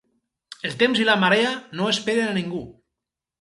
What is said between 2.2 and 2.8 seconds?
a ningú.